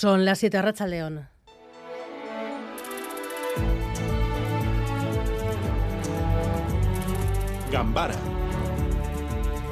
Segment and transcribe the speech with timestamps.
[0.00, 1.28] Son las 7 Racha León.
[7.72, 8.14] Gambara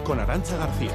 [0.03, 0.91] con Arancha García.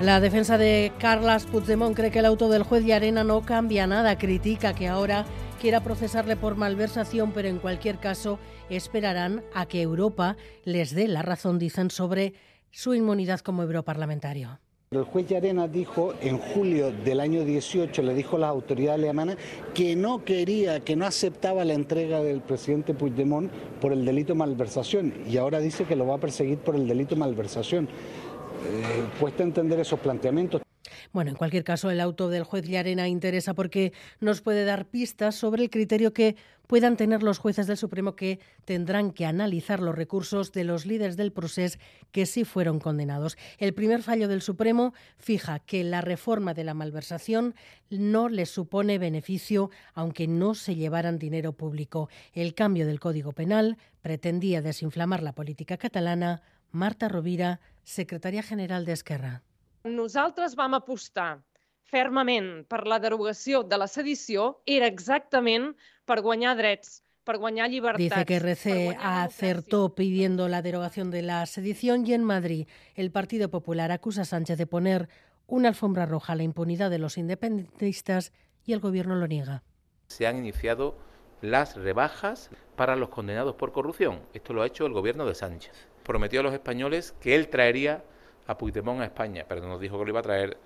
[0.00, 3.86] La defensa de Carlas Puigdemont cree que el auto del juez de Arena no cambia
[3.86, 4.18] nada.
[4.18, 5.24] Critica que ahora
[5.60, 8.40] quiera procesarle por malversación, pero en cualquier caso
[8.70, 12.34] esperarán a que Europa les dé la razón, dicen, sobre
[12.72, 14.58] su inmunidad como europarlamentario.
[14.92, 19.00] El juez de Arena dijo en julio del año 18, le dijo a las autoridades
[19.00, 19.38] alemanas
[19.72, 23.50] que no quería, que no aceptaba la entrega del presidente Puigdemont
[23.80, 26.86] por el delito de malversación y ahora dice que lo va a perseguir por el
[26.86, 27.86] delito de malversación.
[27.86, 30.60] Eh, cuesta entender esos planteamientos.
[31.12, 35.34] Bueno, en cualquier caso, el auto del juez Llarena interesa porque nos puede dar pistas
[35.34, 39.94] sobre el criterio que puedan tener los jueces del Supremo que tendrán que analizar los
[39.94, 41.78] recursos de los líderes del proceso
[42.12, 43.36] que sí fueron condenados.
[43.58, 47.54] El primer fallo del Supremo fija que la reforma de la malversación
[47.90, 52.08] no les supone beneficio aunque no se llevaran dinero público.
[52.32, 56.40] El cambio del Código Penal pretendía desinflamar la política catalana.
[56.70, 59.42] Marta Rovira, secretaria general de Esquerra.
[59.84, 61.42] Nosaltres vam apostar
[61.92, 65.72] fermament per la derogació de la sedició era exactament
[66.08, 68.02] per guanyar drets, per guanyar llibertats.
[68.02, 73.50] Dice que RC acertó pidiendo la derogación de la sedición y en Madrid el Partido
[73.50, 75.08] Popular acusa a Sánchez de poner
[75.46, 78.32] una alfombra roja a la impunidad de los independentistas
[78.64, 79.62] y el gobierno lo niega.
[80.06, 80.96] Se han iniciado
[81.40, 84.20] las rebajas para los condenados por corrupción.
[84.32, 85.88] Esto lo ha hecho el gobierno de Sánchez.
[86.04, 88.04] Prometió a los españoles que él traería
[88.46, 90.56] a Puigdemont a España, pero nos dijo que lo iba a traer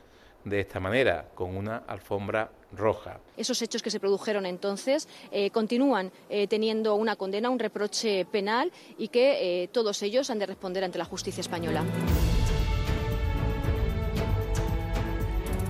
[0.47, 3.19] de esta manera, con una alfombra roja.
[3.37, 8.71] Esos hechos que se produjeron entonces eh, continúan eh, teniendo una condena, un reproche penal
[8.97, 11.85] y que eh, todos ellos han de responder ante la justicia española.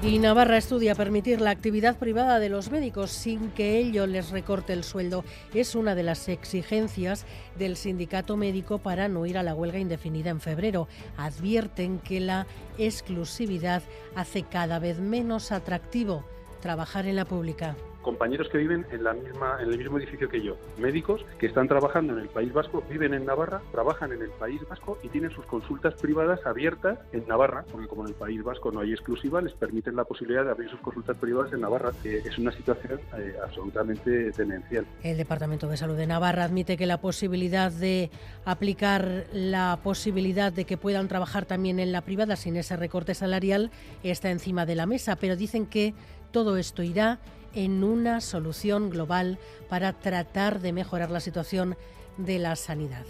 [0.03, 4.73] Y Navarra estudia permitir la actividad privada de los médicos sin que ello les recorte
[4.73, 5.25] el sueldo.
[5.53, 7.25] Es una de las exigencias
[7.59, 10.87] del sindicato médico para no ir a la huelga indefinida en febrero.
[11.17, 12.47] Advierten que la
[12.79, 13.83] exclusividad
[14.15, 16.25] hace cada vez menos atractivo
[16.61, 20.41] trabajar en la pública compañeros que viven en la misma en el mismo edificio que
[20.41, 24.31] yo, médicos que están trabajando en el País Vasco, viven en Navarra, trabajan en el
[24.31, 28.45] País Vasco y tienen sus consultas privadas abiertas en Navarra, porque como en el País
[28.45, 31.91] Vasco no hay exclusiva, les permiten la posibilidad de abrir sus consultas privadas en Navarra,
[32.05, 34.87] es una situación eh, absolutamente demencial.
[35.03, 38.11] El Departamento de Salud de Navarra admite que la posibilidad de
[38.45, 43.73] aplicar la posibilidad de que puedan trabajar también en la privada sin ese recorte salarial
[44.05, 45.93] está encima de la mesa, pero dicen que
[46.31, 47.19] todo esto irá
[47.57, 51.77] en una solución global para tratar de mejorar la situación
[52.19, 53.05] de la sanidad.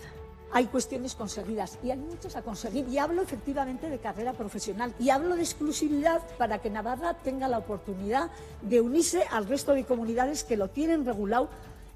[0.53, 2.89] Hay cuestiones conseguidas y hay muchas a conseguir.
[2.89, 7.59] Y hablo efectivamente de carrera profesional y hablo de exclusividad para que Navarra tenga la
[7.59, 8.31] oportunidad
[8.63, 11.51] de unirse al resto de comunidades que lo tienen regulado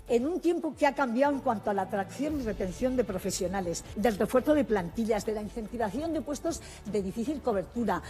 [0.08, 3.84] en un tiempo que ha cambiado en cuanto a la atracción y retención de profesionales,
[3.94, 8.02] del refuerzo de plantillas, de la incentivación de puestos de difícil cobertura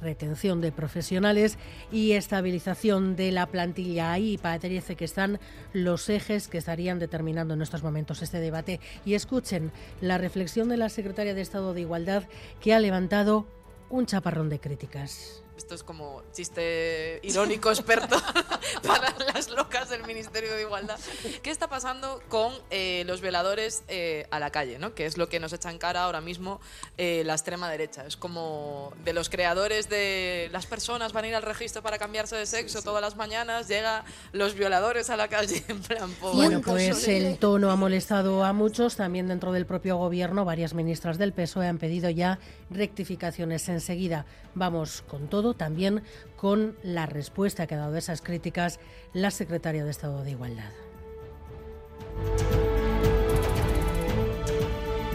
[0.00, 1.58] retención de profesionales
[1.90, 4.12] y estabilización de la plantilla.
[4.12, 5.38] Ahí parece que están
[5.72, 8.80] los ejes que estarían determinando en estos momentos este debate.
[9.04, 12.24] Y escuchen la reflexión de la secretaria de Estado de Igualdad
[12.60, 13.46] que ha levantado
[13.88, 15.45] un chaparrón de críticas.
[15.56, 18.16] Esto es como chiste irónico experto
[18.86, 20.98] para las locas del Ministerio de Igualdad.
[21.42, 24.78] ¿Qué está pasando con eh, los violadores eh, a la calle?
[24.78, 24.94] ¿no?
[24.94, 26.60] Que es lo que nos echa en cara ahora mismo
[26.98, 28.06] eh, la extrema derecha.
[28.06, 32.36] Es como de los creadores de las personas van a ir al registro para cambiarse
[32.36, 36.14] de sexo todas las mañanas, llega los violadores a la calle en plan...
[36.20, 38.96] Bueno, pues el tono ha molestado a muchos.
[38.96, 42.38] También dentro del propio gobierno, varias ministras del PSOE han pedido ya
[42.70, 44.26] rectificaciones enseguida.
[44.54, 46.02] Vamos con todo también
[46.36, 48.80] con la respuesta que ha dado a esas críticas
[49.12, 50.70] la secretaria de Estado de Igualdad.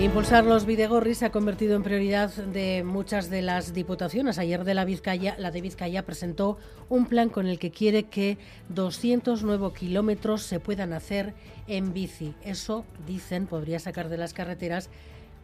[0.02, 4.40] Impulsar los videogorris se ha convertido en prioridad de muchas de las diputaciones.
[4.40, 6.58] Ayer de la Vizcaya, la de Vizcaya presentó
[6.90, 8.40] un plan con el que quiere que
[8.70, 11.36] 200 nuevos kilómetros se puedan hacer
[11.68, 12.34] en bici.
[12.44, 14.90] Eso, dicen, podría sacar de las carreteras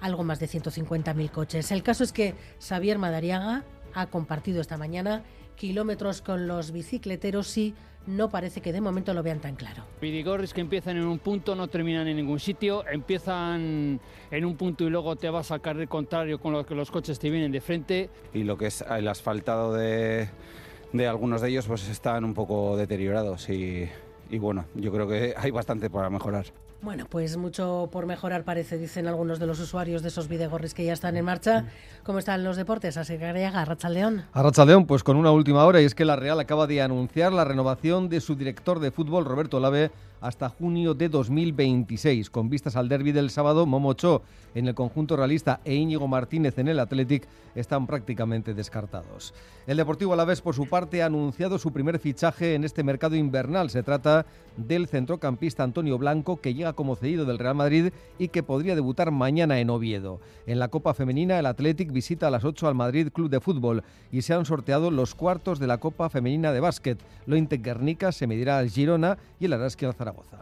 [0.01, 1.72] algo más de 150.000 coches.
[1.72, 3.63] El caso es que Xavier Madariaga,
[3.94, 5.24] ha compartido esta mañana
[5.56, 7.74] kilómetros con los bicicleteros y
[8.06, 9.84] no parece que de momento lo vean tan claro.
[10.00, 14.00] Vidigorris que empiezan en un punto no terminan en ningún sitio, empiezan
[14.31, 17.19] en un punto y luego te vas a carril contrario con lo que los coches
[17.19, 18.10] te vienen de frente.
[18.34, 20.30] Y lo que es el asfaltado de,
[20.94, 23.90] de algunos de ellos pues están un poco deteriorados y,
[24.30, 26.45] y bueno, yo creo que hay bastante para mejorar.
[26.81, 30.85] Bueno, pues mucho por mejorar parece, dicen algunos de los usuarios de esos videogorris que
[30.85, 31.65] ya están en marcha.
[32.03, 32.97] ¿Cómo están los deportes?
[32.97, 33.31] Así que
[33.65, 34.25] Racha León.
[34.31, 37.33] Arracha León, pues con una última hora, y es que la Real acaba de anunciar
[37.33, 39.91] la renovación de su director de fútbol, Roberto Lave,
[40.22, 42.30] hasta junio de 2026.
[42.30, 44.22] Con vistas al derby del sábado, Momocho
[44.56, 49.34] en el conjunto realista e Íñigo Martínez en el Athletic están prácticamente descartados.
[49.68, 53.69] El Deportivo Alavés, por su parte, ha anunciado su primer fichaje en este mercado invernal.
[53.69, 54.25] Se trata
[54.56, 59.12] del centrocampista Antonio Blanco, que llega como cedido del Real Madrid y que podría debutar
[59.12, 60.19] mañana en Oviedo.
[60.46, 63.84] En la Copa Femenina, el Athletic visita a las 8 al Madrid Club de Fútbol
[64.12, 67.00] y se han sorteado los cuartos de la Copa Femenina de Básquet.
[67.25, 70.38] Lo Guernica se medirá al Girona y el Araski al Zaragoza.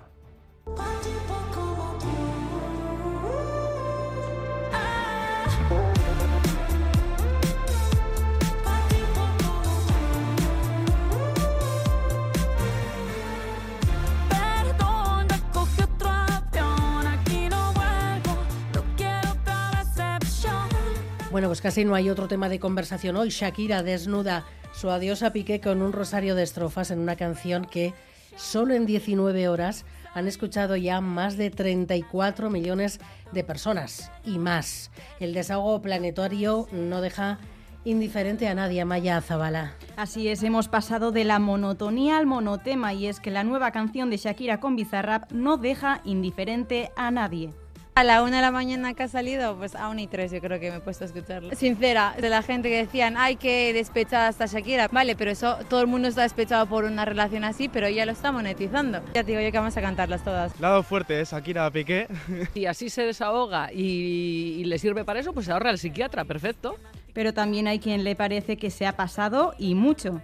[21.32, 23.30] Bueno, pues casi no hay otro tema de conversación hoy.
[23.30, 27.94] Shakira desnuda su adiós a Piqué con un rosario de estrofas en una canción que
[28.36, 33.00] solo en 19 horas han escuchado ya más de 34 millones
[33.32, 34.92] de personas y más.
[35.20, 37.40] El desahogo planetario no deja
[37.84, 39.74] indiferente a nadie, Maya Zabala.
[39.96, 44.10] Así es, hemos pasado de la monotonía al monotema y es que la nueva canción
[44.10, 47.54] de Shakira con Bizarrap no deja indiferente a nadie.
[47.98, 50.42] A la una de la mañana que ha salido, pues a una y tres yo
[50.42, 51.56] creo que me he puesto a escucharlo.
[51.56, 54.90] Sincera, de la gente que decían, ay, que despechada está Shakira.
[54.90, 58.12] Vale, pero eso, todo el mundo está despechado por una relación así, pero ella lo
[58.12, 59.02] está monetizando.
[59.14, 60.60] Ya te digo yo que vamos a cantarlas todas.
[60.60, 62.10] Lado fuerte es Shakira Piqué.
[62.54, 66.26] Y así se desahoga y, y le sirve para eso, pues se ahorra el psiquiatra,
[66.26, 66.78] perfecto.
[67.14, 70.22] Pero también hay quien le parece que se ha pasado y mucho.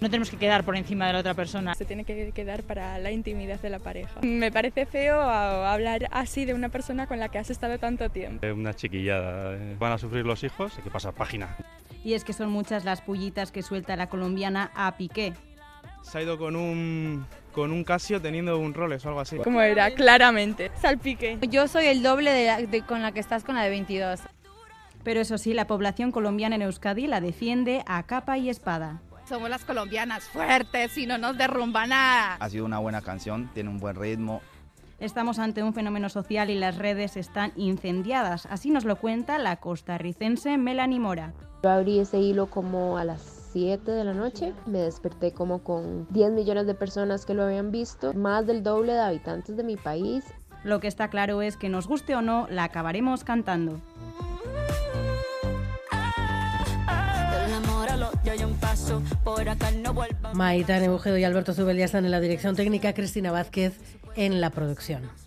[0.00, 1.74] No tenemos que quedar por encima de la otra persona.
[1.74, 4.20] Se tiene que quedar para la intimidad de la pareja.
[4.22, 8.46] Me parece feo hablar así de una persona con la que has estado tanto tiempo.
[8.46, 9.56] Una chiquillada.
[9.56, 9.76] ¿eh?
[9.78, 11.56] Van a sufrir los hijos, hay que pasar página.
[12.04, 15.34] Y es que son muchas las pullitas que suelta la colombiana a Piqué.
[16.02, 19.36] Se ha ido con un con un Casio teniendo un Rolex o algo así.
[19.38, 19.90] ¿Cómo era?
[19.90, 20.70] Claramente.
[20.80, 21.38] Salpique.
[21.50, 24.20] Yo soy el doble de, con la que estás con la de 22.
[25.02, 29.00] Pero eso sí, la población colombiana en Euskadi la defiende a capa y espada.
[29.28, 32.36] Somos las colombianas fuertes y no nos derrumba nada.
[32.40, 34.40] Ha sido una buena canción, tiene un buen ritmo.
[35.00, 38.46] Estamos ante un fenómeno social y las redes están incendiadas.
[38.46, 41.34] Así nos lo cuenta la costarricense Melanie Mora.
[41.62, 44.54] Yo abrí ese hilo como a las 7 de la noche.
[44.64, 48.94] Me desperté como con 10 millones de personas que lo habían visto, más del doble
[48.94, 50.24] de habitantes de mi país.
[50.64, 53.78] Lo que está claro es que nos guste o no, la acabaremos cantando.
[60.34, 63.74] Maitán Eugedo y Alberto Zubel ya están en la dirección técnica, Cristina Vázquez
[64.16, 65.10] en la producción.